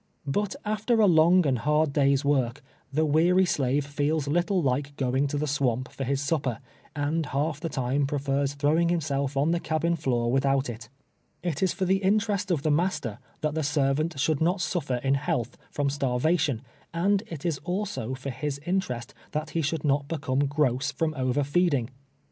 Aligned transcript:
But 0.25 0.55
after 0.65 0.99
a 0.99 1.05
long 1.05 1.45
and 1.45 1.59
hard 1.59 1.93
day's 1.93 2.23
W' 2.23 2.43
ork, 2.43 2.63
the 2.91 3.05
weary 3.05 3.45
slave 3.45 3.85
feels 3.85 4.27
little 4.27 4.59
like 4.59 4.95
going 4.97 5.27
to 5.27 5.37
the 5.37 5.45
swamp 5.45 5.91
for 5.91 6.03
his 6.05 6.19
sup})er, 6.21 6.57
and 6.95 7.27
half 7.27 7.59
the 7.59 7.69
time 7.69 8.07
prefers 8.07 8.55
throwing 8.55 8.89
himself 8.89 9.37
on 9.37 9.51
the 9.51 9.59
cabin 9.59 9.95
floor 9.95 10.31
with 10.31 10.43
out 10.43 10.71
it. 10.71 10.89
It 11.43 11.61
is 11.61 11.71
for 11.71 11.85
the 11.85 11.97
interest 11.97 12.49
of 12.49 12.63
the 12.63 12.71
master 12.71 13.19
that 13.41 13.53
the 13.53 13.61
ser 13.61 13.93
vant 13.93 14.19
should 14.19 14.41
not 14.41 14.59
suffer 14.59 14.95
in 15.03 15.13
health 15.13 15.55
from 15.69 15.91
starvation, 15.91 16.63
and 16.91 17.21
it 17.27 17.45
is 17.45 17.59
also 17.59 18.15
for 18.15 18.31
his 18.31 18.59
interest 18.65 19.13
that 19.33 19.51
he 19.51 19.61
should 19.61 19.83
not 19.83 20.07
become 20.07 20.47
gross 20.47 20.91
from 20.91 21.13
over 21.15 21.43
feeding. 21.43 21.91